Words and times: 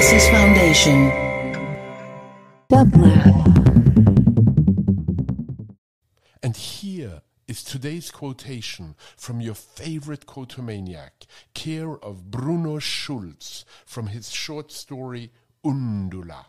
Genesis 0.00 0.30
Foundation. 0.30 1.10
And 6.42 6.56
here 6.56 7.20
is 7.46 7.62
today's 7.62 8.10
quotation 8.10 8.94
from 9.18 9.42
your 9.42 9.54
favorite 9.54 10.24
quotomaniac, 10.24 11.26
care 11.52 11.98
of 11.98 12.30
Bruno 12.30 12.78
Schulz, 12.78 13.66
from 13.84 14.06
his 14.06 14.30
short 14.30 14.72
story 14.72 15.32
Undula. 15.66 16.46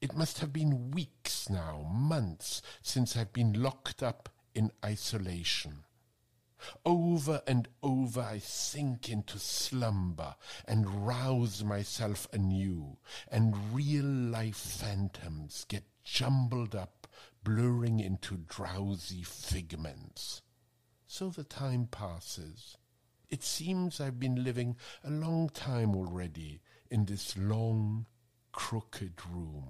It 0.00 0.16
must 0.16 0.38
have 0.38 0.52
been 0.52 0.92
weeks 0.92 1.50
now, 1.50 1.84
months, 1.92 2.62
since 2.80 3.16
I've 3.16 3.32
been 3.32 3.60
locked 3.60 4.04
up 4.04 4.28
in 4.54 4.70
isolation. 4.84 5.82
Over 6.84 7.42
and 7.46 7.68
over 7.82 8.20
I 8.20 8.38
sink 8.38 9.08
into 9.08 9.38
slumber 9.38 10.36
and 10.66 11.06
rouse 11.06 11.62
myself 11.64 12.28
anew, 12.32 12.98
and 13.30 13.74
real 13.74 14.04
life 14.04 14.56
phantoms 14.56 15.64
get 15.68 15.84
jumbled 16.04 16.74
up, 16.74 17.06
blurring 17.44 18.00
into 18.00 18.36
drowsy 18.36 19.22
figments. 19.22 20.42
So 21.06 21.30
the 21.30 21.44
time 21.44 21.88
passes. 21.90 22.76
It 23.28 23.42
seems 23.42 24.00
I've 24.00 24.20
been 24.20 24.44
living 24.44 24.76
a 25.02 25.10
long 25.10 25.48
time 25.48 25.94
already 25.94 26.60
in 26.90 27.06
this 27.06 27.36
long, 27.36 28.06
crooked 28.52 29.14
room. 29.30 29.68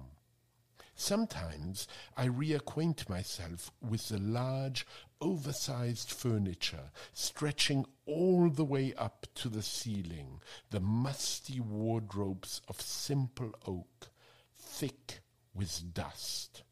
Sometimes 0.95 1.87
I 2.15 2.27
reacquaint 2.27 3.09
myself 3.09 3.71
with 3.81 4.09
the 4.09 4.19
large, 4.19 4.85
oversized 5.19 6.11
furniture 6.11 6.91
stretching 7.13 7.85
all 8.05 8.49
the 8.49 8.65
way 8.65 8.93
up 8.93 9.25
to 9.35 9.49
the 9.49 9.63
ceiling, 9.63 10.41
the 10.69 10.79
musty 10.79 11.59
wardrobes 11.59 12.61
of 12.67 12.79
simple 12.79 13.51
oak, 13.65 14.11
thick 14.57 15.21
with 15.53 15.93
dust. 15.93 16.63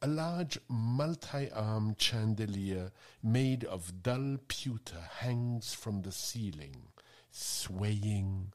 A 0.00 0.06
large 0.06 0.58
multi-armed 0.68 2.00
chandelier 2.00 2.92
made 3.22 3.64
of 3.64 4.02
dull 4.02 4.36
pewter 4.48 5.08
hangs 5.18 5.74
from 5.74 6.02
the 6.02 6.12
ceiling, 6.12 6.88
swaying 7.30 8.52